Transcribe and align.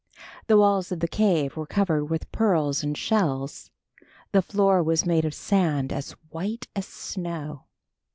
The 0.47 0.57
walls 0.57 0.91
of 0.91 0.99
the 0.99 1.07
cave 1.07 1.55
were 1.55 1.67
covered 1.67 2.05
with 2.05 2.31
pearls 2.31 2.81
and 2.83 2.97
shells. 2.97 3.69
The 4.31 4.41
floor 4.41 4.81
was 4.81 5.05
made 5.05 5.25
of 5.25 5.35
sand 5.35 5.93
as 5.93 6.13
white 6.29 6.67
as 6.75 6.87
snow. 6.87 7.65